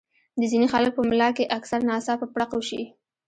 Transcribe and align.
د 0.39 0.41
ځينې 0.51 0.67
خلکو 0.73 0.99
پۀ 1.03 1.07
ملا 1.09 1.29
کښې 1.35 1.45
اکثر 1.57 1.79
ناڅاپه 1.89 2.25
پړق 2.33 2.51
اوشي 2.55 2.81